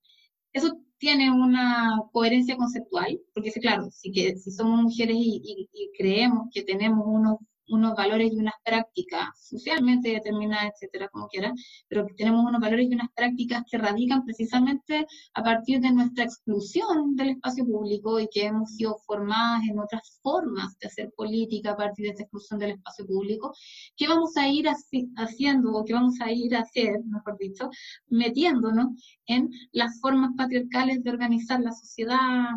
[0.53, 4.13] Eso tiene una coherencia conceptual, porque claro, si,
[4.51, 7.39] somos mujeres y creemos que tenemos unos
[7.71, 11.55] unos valores y unas prácticas socialmente determinadas, etcétera, como quieran,
[11.87, 16.25] pero que tenemos unos valores y unas prácticas que radican precisamente a partir de nuestra
[16.25, 21.71] exclusión del espacio público y que hemos sido formadas en otras formas de hacer política
[21.71, 23.53] a partir de esta exclusión del espacio público,
[23.95, 24.67] ¿qué vamos a ir
[25.15, 27.69] haciendo o qué vamos a ir a hacer, mejor dicho,
[28.07, 28.87] metiéndonos
[29.25, 32.49] en las formas patriarcales de organizar la sociedad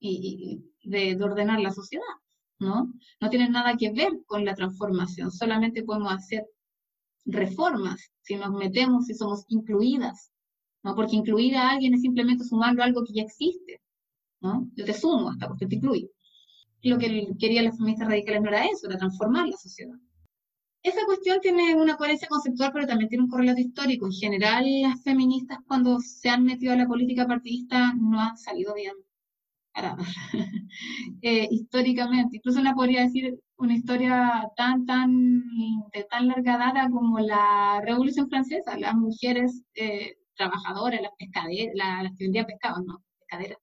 [0.00, 2.04] y, de ordenar la sociedad?
[2.58, 2.92] ¿No?
[3.20, 6.46] No tienen nada que ver con la transformación, solamente podemos hacer
[7.24, 10.32] reformas si nos metemos, si somos incluidas,
[10.82, 10.94] ¿no?
[10.94, 13.80] Porque incluir a alguien es simplemente sumarlo a algo que ya existe,
[14.40, 14.68] ¿no?
[14.74, 16.08] Yo te sumo hasta que te incluyo.
[16.82, 19.96] Lo que quería las feministas radicales no era eso, era transformar la sociedad.
[20.82, 24.06] Esa cuestión tiene una coherencia conceptual, pero también tiene un correlato histórico.
[24.06, 28.72] En general, las feministas cuando se han metido a la política partidista no han salido
[28.72, 28.94] bien
[31.22, 32.38] eh, históricamente.
[32.38, 35.42] Incluso la podría decir una historia tan, tan,
[35.92, 38.78] de tan larga data como la Revolución Francesa.
[38.78, 43.58] Las mujeres eh, trabajadoras, las pescaderas, las que vendían pescados, no, pescaderas,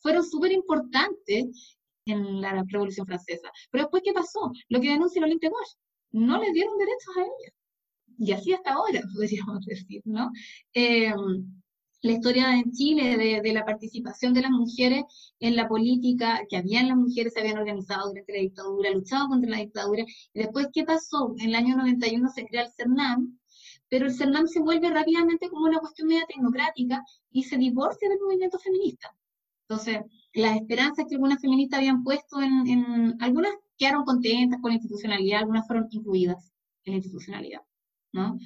[0.00, 3.50] fueron súper importantes en la Revolución Francesa.
[3.70, 4.52] Pero después, ¿qué pasó?
[4.68, 5.76] Lo que denuncia Olympe Bosch,
[6.12, 7.54] no le dieron derechos a ellas.
[8.18, 10.30] Y así hasta ahora, podríamos decir, ¿no?
[10.74, 11.12] Eh,
[12.00, 15.04] la historia en Chile de, la participación de las mujeres
[15.40, 19.50] en la política, que habían las mujeres, se habían organizado durante la dictadura, luchado contra
[19.50, 21.34] la dictadura, y después, ¿qué pasó?
[21.38, 23.38] En el año 91 se crea el CERNAM,
[23.88, 28.20] pero el CERNAM se vuelve rápidamente como una cuestión media tecnocrática y se divorcia del
[28.20, 29.14] movimiento feminista.
[29.68, 30.00] Entonces,
[30.34, 35.40] las esperanzas que algunas feministas habían puesto en, en algunas quedaron contentas con la institucionalidad,
[35.40, 36.52] algunas fueron incluidas
[36.84, 37.60] en la institucionalidad.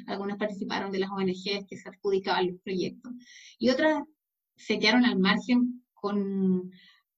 [0.07, 3.12] Algunas participaron de las ONGs que se adjudicaban los proyectos.
[3.59, 4.03] Y otras
[4.57, 6.70] se quedaron al margen con,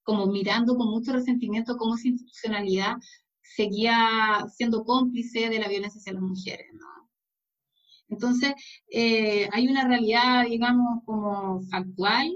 [0.02, 2.96] como mirando con mucho resentimiento cómo esa institucionalidad
[3.42, 6.66] seguía siendo cómplice de la violencia hacia las mujeres,
[8.09, 8.54] Entonces,
[8.90, 12.30] eh, hay una realidad, digamos, como factual,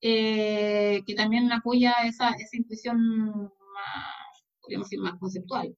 [0.00, 2.98] eh, que también apoya esa, esa intuición
[3.34, 5.76] más, podríamos decir, más conceptual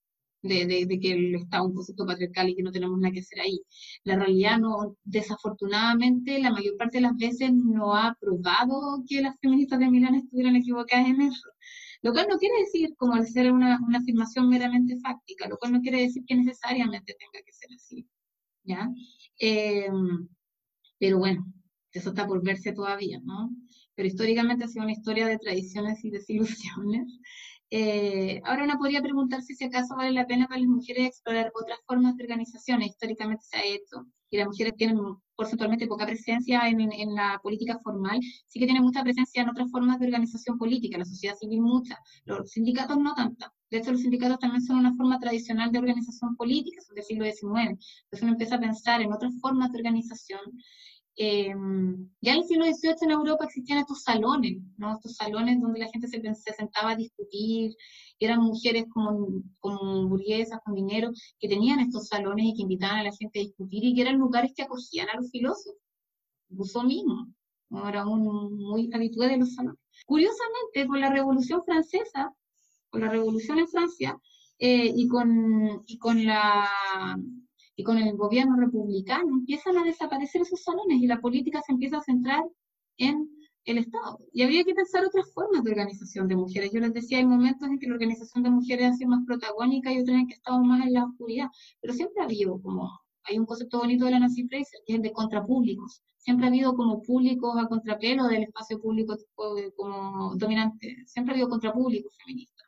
[0.49, 3.41] de, que el Estado es un concepto patriarcal y que no tenemos nada que hacer
[3.41, 3.61] ahí.
[4.05, 9.39] La realidad no, desafortunadamente, la mayor parte de las veces no ha probado que las
[9.41, 11.49] feministas de Milán estuvieran equivocadas en eso.
[12.03, 15.73] Lo cual no quiere decir, como al ser una, una afirmación meramente fáctica, lo cual
[15.73, 18.07] no quiere decir que necesariamente tenga que ser así.
[18.65, 18.89] ¿ya?
[19.39, 20.29] Em,
[20.99, 21.47] pero bueno,
[21.93, 23.51] eso está por verse todavía, ¿no?
[23.95, 27.21] Pero históricamente ha sido una historia de tradiciones y desilusiones.
[27.77, 31.81] Eh, ahora uno podría preguntarse si acaso vale la pena para las mujeres explorar otras
[31.85, 32.83] formas de organización.
[32.83, 34.97] Históricamente se ha hecho y las mujeres tienen
[35.35, 39.73] porcentualmente poca presencia en, en, la política formal, sí que tienen mucha presencia en otras
[39.73, 43.53] formas de organización política, la sociedad civil mucha, los sindicatos no tanta.
[43.71, 47.25] De hecho, los sindicatos también son una forma tradicional de organización política, son del siglo
[47.25, 47.71] XIX.
[47.71, 50.41] Entonces uno empieza a pensar en otras formas de organización
[51.17, 51.55] eh,
[52.21, 54.95] ya en el siglo XVIII en Europa existían estos salones, ¿no?
[54.95, 56.21] estos salones donde la gente se,
[56.53, 57.77] sentaba a discutir,
[58.19, 63.05] eran mujeres como, como burguesas, con dinero, que tenían estos salones y que invitaban a
[63.05, 65.77] la gente a discutir y que eran lugares que acogían a los filósofos.
[66.51, 67.27] Rousseau mismo,
[67.71, 67.89] ¿no?
[67.89, 69.81] era un, muy habitual de los salones.
[70.07, 72.35] Curiosamente, con la Revolución Francesa,
[72.91, 74.19] con la Revolución en Francia,
[74.59, 76.69] eh, y, con, y con la
[77.77, 81.99] y con el gobierno republicano empiezan a desaparecer esos salones y la política se empieza
[81.99, 82.45] a centrar
[82.99, 83.29] en
[83.65, 84.19] el Estado.
[84.33, 86.71] Y habría que pensar otras formas de organización de mujeres.
[86.73, 89.93] Yo les decía, hay momentos en que la organización de mujeres ha sido más protagónica
[89.93, 91.49] y otros en que estamos más en la oscuridad,
[91.81, 92.91] pero siempre ha habido como
[93.27, 96.03] hay un concepto bonito de la Nancy Fraser, que es el de contrapúblicos.
[96.19, 99.17] Siempre ha habido como públicos a contrapelo del espacio público
[99.77, 100.97] como dominante.
[101.07, 102.67] Siempre ha habido contrapúblicos feministas.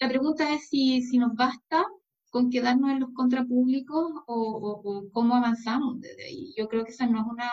[0.00, 1.86] La pregunta es si, si nos basta
[2.34, 6.52] con quedarnos en los contrapúblicos o, cómo avanzamos desde.
[6.56, 7.48] Yo creo que esa no es una,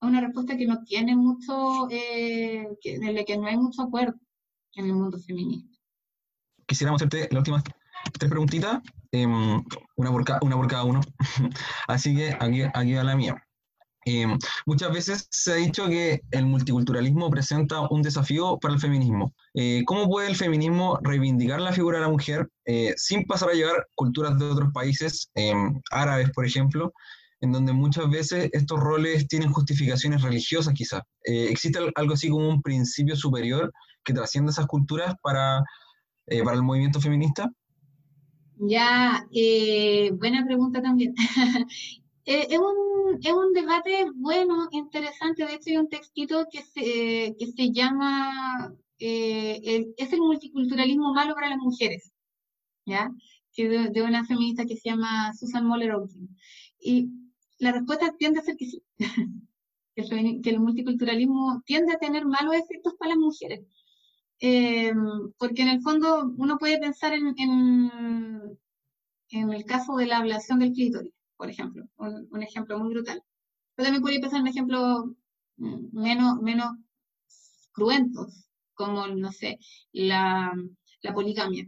[0.00, 4.18] una respuesta que no tiene mucho, eh, en la que no hay mucho acuerdo
[4.72, 5.76] en el mundo feminista.
[6.66, 7.62] Quisiéramos hacerte las últimas
[8.18, 8.80] tres preguntitas,
[9.12, 9.62] em,
[9.96, 11.02] una, por una por cada uno.
[11.86, 13.49] Así que aquí, aquí va la mía.
[14.66, 19.34] Muchas veces se ha dicho que el multiculturalismo presenta un desafío para el feminismo.
[19.54, 23.54] Eh, ¿Cómo puede el feminismo reivindicar la figura de la mujer eh, sin pasar a
[23.54, 26.92] llevar culturas de otros países, em, árabes por ejemplo,
[27.40, 31.02] en donde muchas veces estos roles tienen justificaciones religiosas quizás?
[31.24, 33.72] Eh, ¿Existe algo así como un principio superior
[34.04, 35.62] que trasciende esas culturas para,
[36.44, 37.50] para el movimiento feminista?
[38.62, 39.26] Ya,
[40.18, 41.14] buena pregunta también.
[42.26, 45.46] Eh, es, un, es un debate bueno, interesante.
[45.46, 51.34] De hecho, hay un textito que se, que se llama eh, ¿Es el multiculturalismo malo
[51.34, 52.12] para las mujeres?
[52.86, 53.10] ¿Ya?
[53.52, 56.28] Que de, una feminista que se llama Susan Moller Oakley.
[56.80, 57.08] Y
[57.58, 58.82] la respuesta tiende a ser que sí.
[59.96, 63.62] que, el, que el multiculturalismo tiende a tener malos efectos para las mujeres.
[64.40, 64.92] Eh,
[65.38, 68.58] porque en el fondo uno puede pensar en, en,
[69.30, 73.22] en el caso de la ablación del clítoris por ejemplo, un, ejemplo muy brutal.
[73.74, 75.06] Pero también podría pensar en ejemplos
[75.56, 76.76] mm, menos, menos
[77.72, 79.58] cruentos, como, no sé,
[79.92, 80.52] la,
[81.00, 81.66] la poligamia,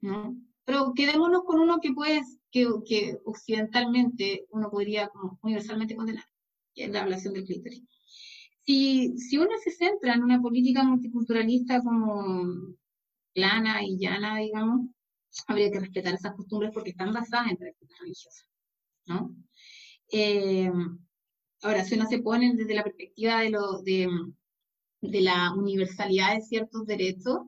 [0.00, 0.36] ¿no?
[0.64, 6.24] Pero quedémonos con uno que puede, que, que occidentalmente uno podría como universalmente condenar,
[6.74, 7.84] que es la ablación del clítoris.
[8.64, 12.74] Si, si uno se centra en una política multiculturalista como
[13.32, 14.88] plana y llana, digamos,
[15.46, 18.55] habría que respetar esas costumbres porque están basadas en prácticas religiosas.
[20.12, 20.70] Eh,
[21.62, 24.08] ahora, si uno se pone desde la perspectiva de, lo, de,
[25.00, 27.38] la universalidad de ciertos derechos,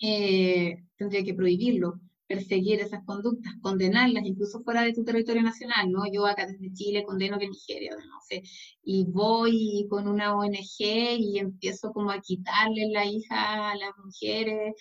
[0.00, 6.02] eh, tendría que prohibirlo, perseguir esas conductas, condenarlas, incluso fuera de tu territorio nacional, ¿no?
[6.12, 8.42] Yo acá desde Chile condeno que Nigeria, no sé,
[8.82, 14.74] y voy con una ONG y empiezo como a quitarle la hija a las mujeres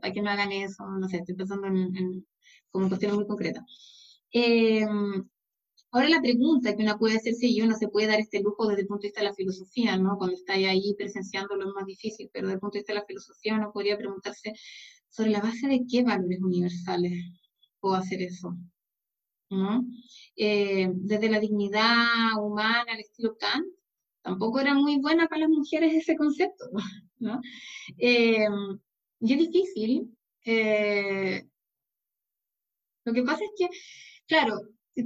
[0.00, 2.26] para que no hagan eso, no sé, estoy pensando en, en
[2.70, 3.93] como cuestiones muy concretas.
[4.36, 4.84] Eh,
[5.92, 8.82] ahora la pregunta que una puede hacerse y uno se puede dar este lujo desde
[8.82, 10.18] el punto de vista de la filosofía, ¿no?
[10.18, 13.06] Cuando está ahí presenciando lo más difícil, pero desde el punto de vista de la
[13.06, 14.52] filosofía uno podría preguntarse
[15.08, 17.12] sobre la base de qué valores universales
[17.78, 18.56] puedo hacer eso,
[19.50, 19.86] ¿no?
[20.36, 23.66] Eh, desde la dignidad humana al estilo Kant,
[24.22, 26.64] tampoco era muy buena para las mujeres ese concepto,
[27.20, 27.40] ¿no?
[27.98, 28.48] Eh,
[29.20, 30.10] y es difícil.
[33.04, 33.68] lo que pasa es que
[34.26, 34.60] claro,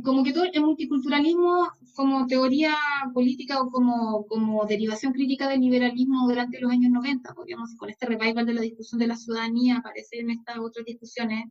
[0.04, 2.74] como que todo el multiculturalismo como teoría
[3.14, 8.07] política o como, como derivación crítica del liberalismo durante los años 90, podríamos, con este
[8.07, 11.44] revival de la discusión de la ciudadanía, aparece en estas otras discusiones,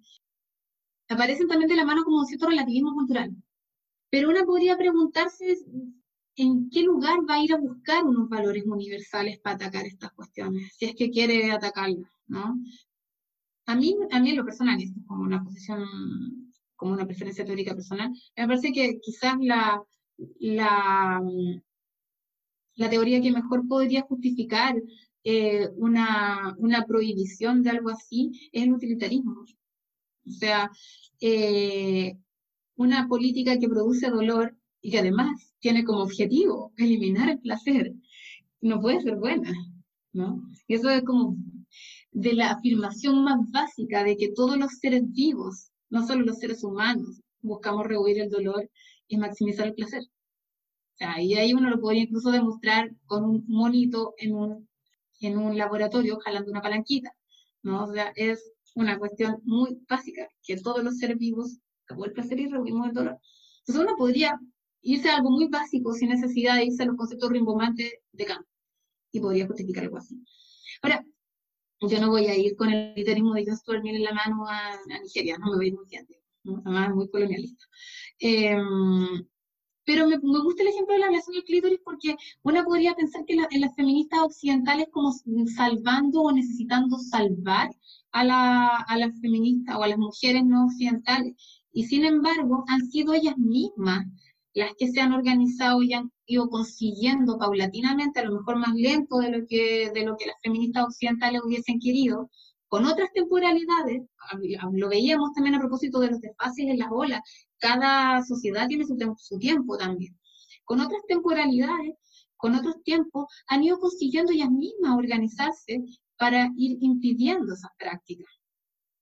[1.10, 3.32] aparecen también de la mano como un cierto relativismo cultural.
[4.10, 5.58] Pero uno podría preguntarse
[6.36, 10.73] en qué lugar va a ir a buscar unos valores universales para atacar estas cuestiones,
[10.77, 12.56] si es que quiere atacarlas, ¿no?
[13.65, 16.46] A mí, a mí en lo personal, esto es como una posición
[16.78, 19.84] como una preferencia teórica personal, me parece que quizás la,
[20.40, 21.22] la,
[22.90, 24.76] teoría que mejor podría justificar
[25.24, 29.44] eh, una, una, prohibición de algo así es el utilitarismo.
[30.26, 30.72] O sea,
[31.20, 32.16] eh,
[32.76, 37.94] una política que produce dolor y que además tiene como objetivo eliminar el placer,
[38.62, 39.52] no puede ser buena,
[40.13, 40.44] ¿no?
[40.68, 41.36] Y eso es como
[42.12, 46.63] de la afirmación más básica de que todos los seres vivos no solo los seres
[46.63, 48.69] humanos buscamos rehuir el dolor
[49.08, 50.04] y maximizar el placer.
[50.04, 54.69] O sea, y ahí uno lo podría incluso demostrar con un monito en un,
[55.21, 57.12] en un laboratorio jalando una palanquita,
[57.62, 57.84] ¿no?
[57.84, 62.39] O sea, es una cuestión muy básica, que todos los seres vivos acabó el placer
[62.39, 63.19] y rehuimos el dolor.
[63.60, 64.39] Entonces uno podría
[64.82, 68.45] irse a algo muy básico sin necesidad de irse a los conceptos rimbomantes de Kant,
[69.12, 70.15] y podría justificar algo así.
[70.82, 71.06] Ahora,
[71.82, 74.80] yo no voy a ir con el literismo de John Stuart en la mano a,
[75.04, 75.86] Nigeria, no me voy a ir muy
[76.44, 76.62] ¿no?
[76.66, 77.66] además muy colonialista.
[78.20, 79.28] Em,
[79.86, 83.24] pero me, me, gusta el ejemplo de la relación del clítoris porque uno podría pensar
[83.26, 85.13] que en las feministas occidentales como
[85.56, 87.70] salvando o necesitando salvar
[88.12, 91.36] a, la, a las feministas o a las mujeres no occidentales.
[91.72, 94.06] Y sin embargo, han sido ellas mismas
[94.58, 99.20] las que se han organizado y han ido consiguiendo paulatinamente, a lo mejor más lento
[99.20, 102.32] de lo que, de lo que las feministas occidentales hubiesen querido,
[102.67, 104.02] con otras temporalidades,
[104.74, 107.22] lo veíamos también a propósito de los desfases en las olas,
[107.60, 110.17] cada sociedad tiene su, su tiempo también.
[110.65, 111.93] Con otras temporalidades,
[112.36, 115.84] con otros tiempos, han ido consiguiendo ellas mismas organizarse
[116.17, 118.28] para ir impidiendo esas prácticas.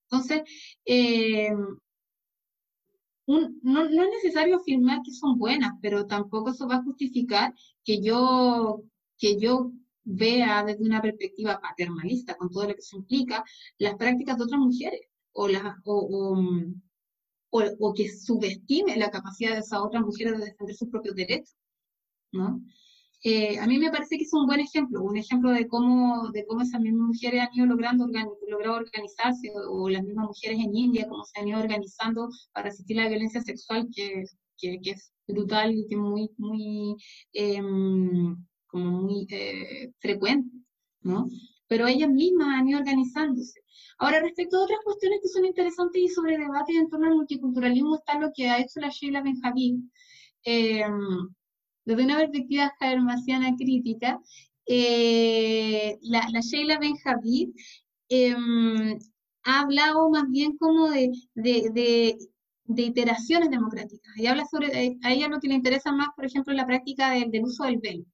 [0.10, 0.42] Entonces,
[0.84, 1.50] eh,
[3.28, 8.02] no, no, es necesario afirmar que son buenas, pero tampoco eso va a justificar que
[8.02, 8.84] yo,
[9.18, 9.72] que yo
[10.04, 13.44] vea desde una perspectiva paternalista, con todo lo que se implica,
[13.80, 15.02] las prácticas de otras mujeres,
[15.34, 16.38] o, las, o,
[17.50, 21.56] o, o que subestime la capacidad de esas otras mujeres de defender sus propios derechos.
[22.32, 22.62] ¿no?
[23.28, 26.46] Eh, a mí me parece que es un buen ejemplo, un ejemplo de cómo, de
[26.46, 28.06] cómo esas mismas mujeres han ido logrando
[28.48, 33.00] logrado organizarse, o, las mismas mujeres en India, cómo se han ido organizando para asistir
[33.00, 34.26] a la violencia sexual, que,
[34.62, 36.98] es brutal y que muy, muy,
[37.34, 40.56] em, como muy eh, frecuente,
[41.02, 41.28] ¿no?
[41.68, 43.60] Pero ellas mismas han ido organizándose.
[43.98, 47.96] Ahora, respecto a otras cuestiones que son interesantes y sobre debate en torno al multiculturalismo,
[47.96, 49.92] está lo que ha hecho la Sheila Benjamin.
[50.44, 50.84] Eh,
[51.86, 54.20] desde una perspectiva habermasiana crítica,
[54.68, 57.50] eh, la, Sheila Benjavid
[58.10, 58.98] em,
[59.44, 62.18] ha hablado más bien como de, de,
[62.76, 64.18] iteraciones democráticas.
[64.18, 67.44] Y habla sobre, a ella lo que le interesa más, por ejemplo, la práctica del
[67.44, 68.06] uso del velo.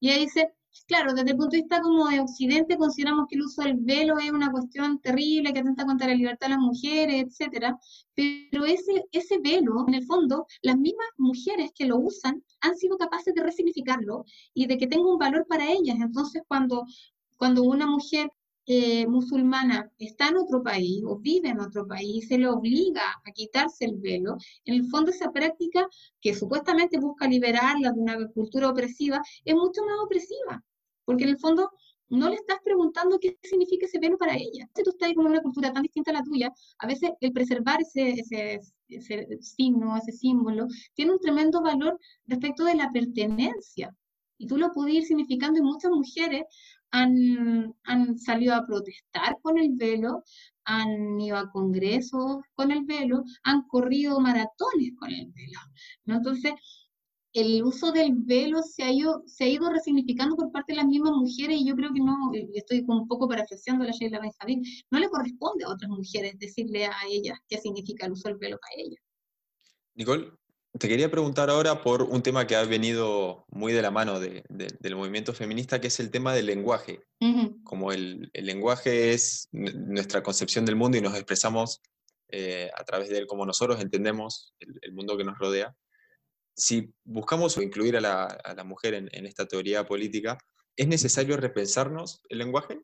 [0.00, 0.52] Y ella dice,
[0.86, 4.18] claro, desde el punto de vista como de Occidente consideramos que el uso del velo
[4.18, 7.78] es una cuestión terrible que atenta contra la libertad de las mujeres, etcétera,
[8.14, 12.96] pero ese, ese velo, en el fondo, las mismas mujeres que lo usan han sido
[12.98, 15.96] capaces de resignificarlo y de que tenga un valor para ellas.
[16.00, 16.84] Entonces, cuando,
[17.36, 18.30] cuando una mujer
[18.72, 23.32] eh, musulmana está en otro país o vive en otro país, se le obliga a
[23.32, 25.88] quitarse el velo, en el fondo esa práctica
[26.20, 30.62] que supuestamente busca liberarla de una cultura opresiva es mucho más opresiva,
[31.04, 31.72] porque en el fondo
[32.10, 34.68] no le estás preguntando qué significa ese velo para ella.
[34.76, 37.80] Si tú estás en una cultura tan distinta a la tuya, a veces el preservar
[37.80, 43.92] ese, ese, ese signo, ese símbolo, tiene un tremendo valor respecto de la pertenencia.
[44.38, 46.44] Y tú lo puedes ir significando y muchas mujeres
[46.92, 50.24] han, han salido a protestar con el velo,
[50.64, 55.60] han ido a congresos con el velo, han corrido maratones con el velo.
[56.04, 56.16] ¿no?
[56.16, 56.52] Entonces,
[57.32, 60.86] el uso del velo se ha, ido, se ha ido resignificando por parte de las
[60.86, 64.62] mismas mujeres y yo creo que no, estoy un poco parafraseando a la Sheila Benjamín,
[64.90, 68.58] no le corresponde a otras mujeres decirle a ellas qué significa el uso del velo
[68.60, 69.00] para ellas.
[69.94, 70.32] Nicole,
[70.78, 74.96] te quería preguntar ahora por un tema que ha venido muy de la mano del
[74.96, 77.00] movimiento feminista, que es el tema del lenguaje.
[77.64, 81.80] Como el, lenguaje es nuestra concepción del mundo y nos expresamos
[82.28, 85.74] eh, a través de él como nosotros entendemos el mundo que nos rodea
[86.60, 90.38] si buscamos incluir a la, mujer en, esta teoría política,
[90.76, 92.80] ¿es necesario repensarnos el lenguaje?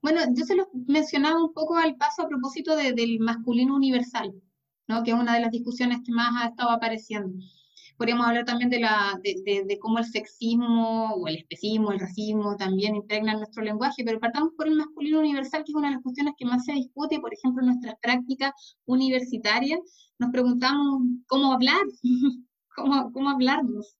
[0.00, 4.32] Bueno, yo se lo mencionaba un poco al paso a propósito del masculino universal,
[4.88, 5.02] ¿no?
[5.02, 7.38] que es una de las discusiones que más ha estado apareciendo.
[7.96, 12.94] Podríamos hablar también de, la, de, cómo el sexismo o el especismo, el racismo también
[12.94, 16.34] impregnan nuestro lenguaje, pero partamos por el masculino universal, que es una de las cuestiones
[16.38, 18.52] que más se discute, por ejemplo, en nuestras prácticas
[18.86, 19.80] universitarias.
[20.18, 21.82] Nos preguntamos cómo hablar,
[22.76, 23.96] cómo, cómo hablarnos.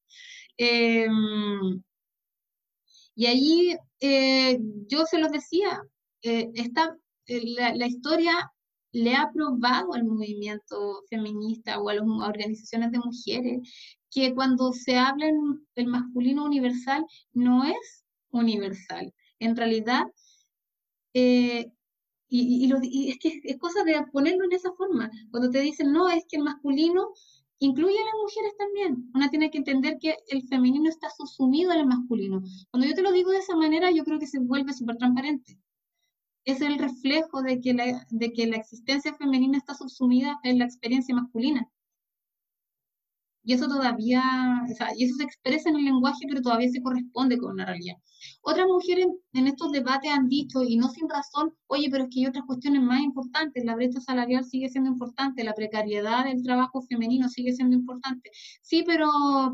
[0.56, 1.82] Em,
[3.16, 5.82] y ahí eh, yo se los decía,
[6.22, 6.96] eh, esta,
[7.26, 7.42] eh,
[7.74, 8.52] la, historia
[8.92, 13.60] le ha probado al movimiento feminista o a las organizaciones de mujeres
[14.10, 15.26] que cuando se habla
[15.76, 19.12] del masculino universal no es universal.
[19.38, 20.04] En realidad,
[21.12, 21.72] y,
[22.28, 25.10] y, es que es cosa de ponerlo en esa forma.
[25.30, 27.10] Cuando te dicen, no, es que el masculino
[27.58, 29.10] incluye a las mujeres también.
[29.14, 32.42] Una tiene que entender que el femenino está subsumido en el masculino.
[32.70, 35.58] Cuando yo te lo digo de esa manera, yo creo que se vuelve súper transparente.
[36.48, 40.64] Es el reflejo de que, la, de que la existencia femenina está subsumida en la
[40.64, 41.68] experiencia masculina.
[43.44, 44.22] Y eso todavía,
[44.64, 47.66] o sea, y eso se expresa en el lenguaje, pero todavía se corresponde con una
[47.66, 47.98] realidad.
[48.50, 52.20] Otras mujeres en estos debates han dicho, y no sin razón, oye, pero es que
[52.20, 56.80] hay otras cuestiones más importantes, la brecha salarial sigue siendo importante, la precariedad del trabajo
[56.80, 58.30] femenino sigue siendo importante.
[58.62, 59.06] Sí, pero,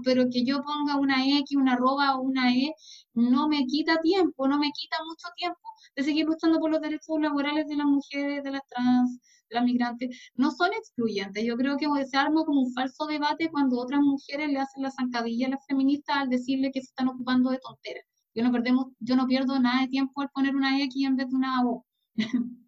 [0.05, 2.73] pero que yo ponga una X, una arroba o una E,
[3.15, 5.59] no me quita tiempo, no me quita mucho tiempo
[5.97, 9.19] de seguir luchando por los derechos laborales de las mujeres, de las trans,
[9.49, 11.45] las migrantes, no son excluyentes.
[11.45, 14.93] Yo creo que se arma como un falso debate cuando otras mujeres le hacen la
[14.93, 18.05] zancadilla a las feministas al decirle que se están ocupando de tonteras.
[18.35, 21.29] Yo no, perdemos, yo no pierdo nada de tiempo al poner una X en vez
[21.29, 21.87] de una O.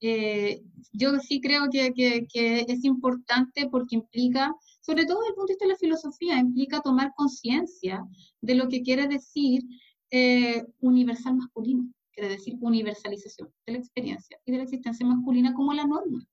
[0.00, 5.46] eh, yo sí creo que, que, es importante porque implica, sobre todo desde el punto
[5.46, 8.04] de vista de la filosofía, implica tomar conciencia
[8.40, 9.62] de lo que quiere decir
[10.10, 15.72] eh, universal masculino quiere decir universalización de la experiencia y de la existencia masculina como
[15.72, 16.26] la norma.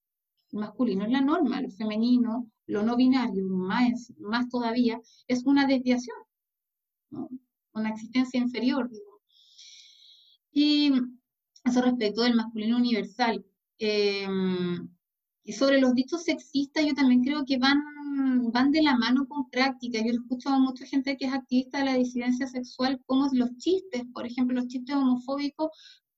[0.52, 6.16] masculino es la norma, lo femenino, lo no binario, más, más todavía, es una desviación,
[7.76, 8.90] una existencia inferior.
[10.52, 10.92] Y
[11.64, 13.46] eso respecto del masculino universal.
[13.78, 14.90] Em,
[15.44, 17.82] y sobre los dichos sexistas, yo también creo que van,
[18.52, 20.00] van de la mano con práctica.
[20.00, 23.56] Yo he escuchado a mucha gente que es activista de la disidencia sexual, como los
[23.58, 25.70] chistes, por ejemplo, los chistes homofóbicos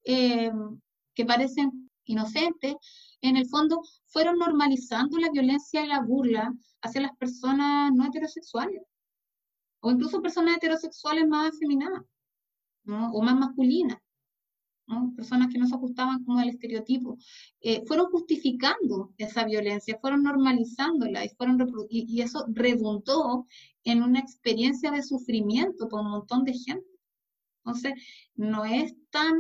[0.03, 0.79] em,
[1.15, 2.75] que parecen inocentes,
[3.21, 8.81] en el fondo fueron normalizando la violencia y la burla hacia las personas no heterosexuales,
[9.87, 12.03] o incluso personas heterosexuales más afeminadas,
[13.13, 13.97] o más masculinas
[15.15, 17.17] personas que no se ajustaban como al estereotipo,
[17.59, 21.57] eh, fueron justificando esa violencia, fueron normalizándola y, fueron
[21.89, 23.45] y, eso redundó
[23.83, 26.87] en una experiencia de sufrimiento para un montón de gente.
[27.67, 27.93] Entonces,
[28.35, 29.35] no es tan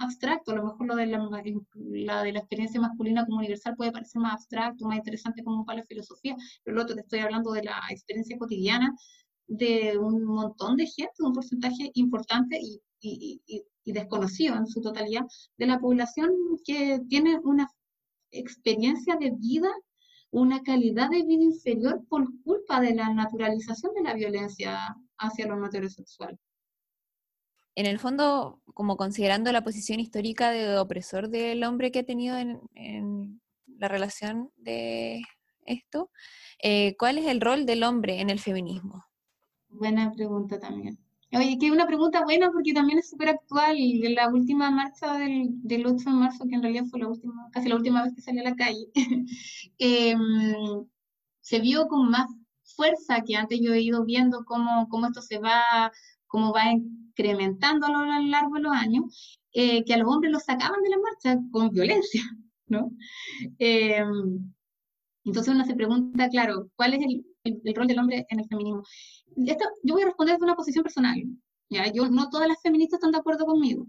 [0.00, 4.22] abstracto, a lo mejor lo de la, de la experiencia masculina como universal puede parecer
[4.22, 7.64] más abstracto, más interesante como para la filosofía, pero lo otro te estoy hablando de
[7.64, 8.94] la experiencia cotidiana
[9.46, 12.80] de un montón de gente, un porcentaje importante y,
[13.84, 15.26] desconocido en su totalidad
[15.58, 16.30] de la población
[16.64, 17.68] que tiene una
[18.32, 19.70] experiencia de vida,
[20.30, 25.64] una calidad de vida inferior por culpa de la naturalización de la violencia hacia lo
[25.64, 26.36] heterosexual.
[27.76, 32.38] En el fondo, como considerando la posición histórica de opresor del hombre que ha tenido
[32.38, 33.40] en,
[33.78, 35.20] la relación de
[35.66, 36.10] esto,
[36.62, 39.04] eh, ¿cuál es el rol del hombre en el feminismo?
[39.68, 40.98] Buena pregunta también.
[41.32, 43.76] Oye, que una pregunta buena porque también es súper actual.
[43.78, 47.50] En la última marcha del, del, 8 de marzo, que en realidad fue la última,
[47.52, 48.86] casi la última vez que salí a la calle,
[49.78, 50.86] em,
[51.42, 52.26] se vio con más
[52.62, 55.92] fuerza que antes yo he ido viendo cómo, cómo esto se va,
[56.26, 60.44] cómo va incrementando a lo largo de los años, eh, que a los hombres los
[60.44, 62.22] sacaban de la marcha con violencia,
[62.68, 62.90] ¿no?
[63.58, 64.52] Em,
[65.24, 68.82] entonces uno se pregunta, claro, ¿cuál es el, el, rol del hombre en el feminismo?
[69.46, 71.16] Esto, yo voy a responder desde una posición personal.
[71.68, 71.90] ¿ya?
[71.92, 73.86] Yo, no todas las feministas están de acuerdo conmigo.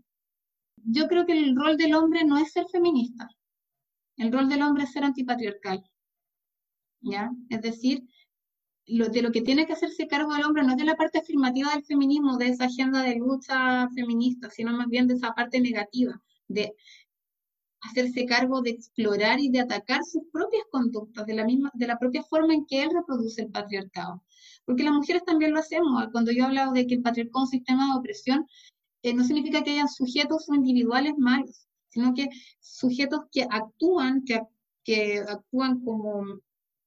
[0.77, 3.29] Yo creo que el rol del hombre no es ser feminista.
[4.17, 5.83] El rol del hombre es ser antipatriarcal.
[7.01, 7.29] ¿ya?
[7.49, 8.03] Es decir,
[8.87, 11.19] lo, de lo que tiene que hacerse cargo el hombre no es de la parte
[11.19, 15.59] afirmativa del feminismo, de esa agenda de lucha feminista, sino más bien de esa parte
[15.59, 16.73] negativa, de
[17.81, 21.99] hacerse cargo de explorar y de atacar sus propias conductas, de la, misma, de la
[21.99, 24.23] propia forma en que él reproduce el patriarcado.
[24.65, 26.07] Porque las mujeres también lo hacemos.
[26.11, 28.47] Cuando yo he hablado de que el patriarcado es un sistema de opresión,
[29.03, 32.29] eh, no significa que hayan sujetos o individuales malos, sino que
[32.59, 34.41] sujetos que actúan, que,
[34.83, 36.41] que actúan como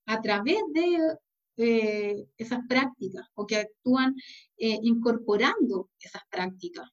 [0.06, 1.16] a través de
[1.60, 4.14] eh, esas prácticas o que actúan
[4.56, 6.88] eh, incorporando esas prácticas.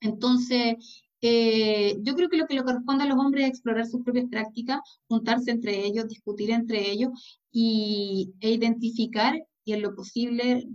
[0.00, 4.02] Entonces, eh, yo creo que lo que le corresponde a los hombres es explorar sus
[4.02, 9.34] propias prácticas, juntarse entre ellos, discutir entre ellos y, e identificar
[9.64, 10.68] y en lo posible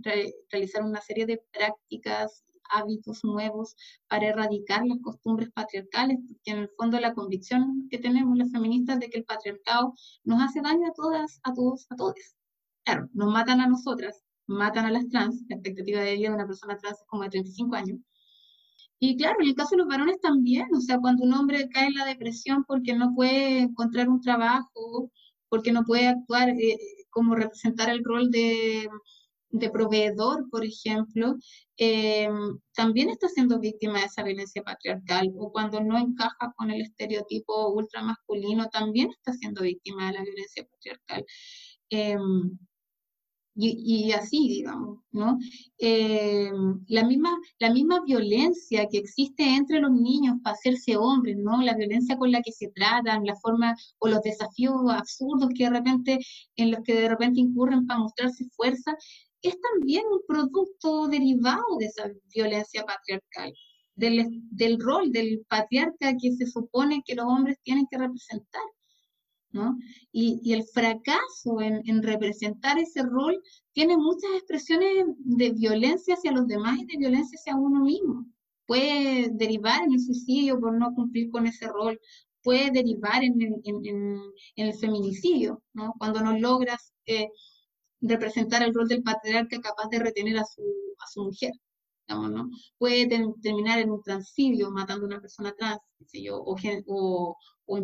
[0.50, 3.76] realizar una serie de prácticas, hábitos nuevos
[4.08, 8.98] para erradicar las costumbres patriarcales, porque en el fondo la convicción que tenemos las feministas
[9.00, 9.94] de que el patriarcado
[10.24, 12.14] nos hace daño a todas, a todos, a todos.
[12.84, 16.46] Claro, nos matan a nosotras, matan a las trans, la expectativa de vida de una
[16.46, 17.98] persona trans es como de 35 años,
[19.04, 21.88] y claro, en el caso de los varones también, o sea, cuando un hombre cae
[21.88, 25.10] en la depresión porque no puede encontrar un trabajo,
[25.48, 26.78] porque no puede actuar eh,
[27.10, 28.88] como representar el rol de,
[29.72, 31.36] proveedor, por ejemplo,
[31.78, 32.28] eh,
[32.76, 37.72] también está siendo víctima de esa violencia patriarcal, o cuando no encaja con el estereotipo
[37.72, 41.24] ultramasculino, también está siendo víctima de la violencia patriarcal.
[41.90, 42.16] Eh,
[43.54, 45.38] y, así, digamos, ¿no?
[45.78, 46.50] Eh,
[46.88, 51.60] la, misma, la misma violencia que existe entre los niños para hacerse hombres, ¿no?
[51.62, 55.70] La violencia con la que se tratan, la forma o los desafíos absurdos que de
[55.70, 56.18] repente,
[56.56, 58.96] en los que de repente incurren para mostrarse fuerza,
[59.42, 63.52] es también un producto derivado de esa violencia patriarcal,
[63.96, 68.62] del, del rol del patriarca que se supone que los hombres tienen que representar.
[70.12, 73.42] Y, el fracaso en, representar ese rol
[73.72, 78.26] tiene muchas expresiones de violencia hacia los demás y de violencia hacia uno mismo.
[78.66, 82.00] Puede derivar en el suicidio por no cumplir con ese rol,
[82.42, 83.36] puede derivar en,
[84.56, 85.62] el feminicidio,
[85.98, 87.28] Cuando no logras eh,
[88.00, 90.62] representar el rol del patriarca capaz de retener a su,
[90.98, 91.52] a su mujer.
[92.08, 92.50] ¿no?
[92.78, 93.08] Puede
[93.42, 95.80] terminar en un transidio, matando a una persona trans,
[96.12, 97.36] yo, o, o,
[97.66, 97.78] o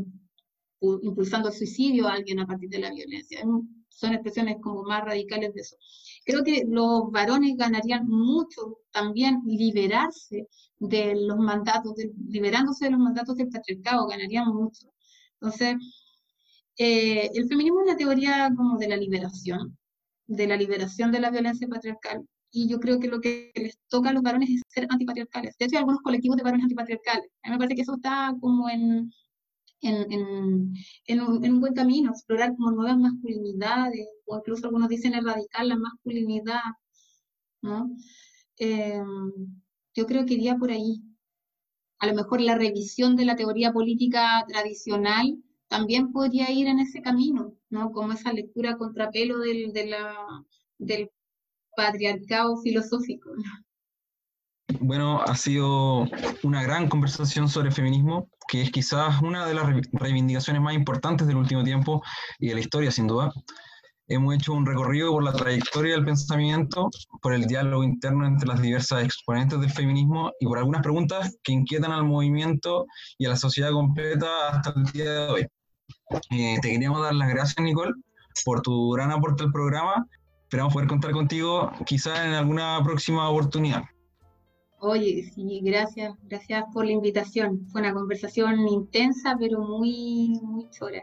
[0.80, 3.40] impulsando el suicidio a alguien a partir de la violencia.
[3.88, 5.76] Son expresiones como más radicales de eso.
[6.24, 10.46] Creo que los varones ganarían mucho también liberarse
[10.78, 11.94] de los mandatos,
[12.28, 14.92] liberándose de los mandatos del patriarcado, ganarían mucho.
[15.40, 15.76] Entonces,
[16.78, 19.76] Eh, el feminismo es una teoría como de la liberación,
[20.26, 22.24] de la liberación de la violencia patriarcal.
[22.50, 25.56] Y yo creo que lo que les toca a los varones es ser antipatriarcales.
[25.58, 27.30] De hecho, hay algunos colectivos de varones antipatriarcales.
[27.42, 29.10] A mí me parece que eso está como en,
[29.80, 30.74] en, en, un,
[31.06, 36.60] en, un, buen camino, explorar como nuevas masculinidades, o incluso algunos dicen erradicar la masculinidad,
[37.62, 37.90] ¿no?
[38.58, 39.02] Eh,
[39.94, 41.02] yo creo que iría por ahí.
[42.00, 47.02] A lo mejor la revisión de la teoría política tradicional también podría ir en ese
[47.02, 47.92] camino, ¿no?
[47.92, 49.94] Como esa lectura contrapelo del, de
[50.78, 51.10] del
[51.76, 53.30] patriarcado filosófico.
[54.80, 56.06] Bueno, ha sido
[56.42, 61.36] una gran conversación sobre feminismo, que es quizás una de las reivindicaciones más importantes del
[61.36, 62.02] último tiempo
[62.38, 63.30] y de la historia, sin duda.
[64.10, 66.88] Hemos hecho un recorrido por la trayectoria del pensamiento,
[67.20, 71.52] por el diálogo interno entre las diversas exponentes del feminismo y por algunas preguntas que
[71.52, 72.86] inquietan al movimiento
[73.18, 75.46] y a la sociedad completa hasta el día de hoy.
[76.30, 77.92] Eh, te queríamos dar las gracias, Nicole,
[78.46, 80.06] por tu gran aporte al programa.
[80.44, 83.82] Esperamos poder contar contigo quizás en alguna próxima oportunidad.
[84.80, 87.66] Oye, sí, gracias, gracias por la invitación.
[87.72, 91.02] Fue una conversación intensa, pero muy, muy chora.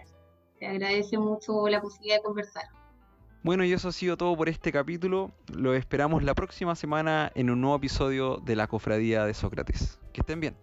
[0.59, 2.63] Te agradece mucho la posibilidad de conversar.
[3.43, 5.31] Bueno, y eso ha sido todo por este capítulo.
[5.53, 9.99] Lo esperamos la próxima semana en un nuevo episodio de la Cofradía de Sócrates.
[10.13, 10.55] Que estén bien.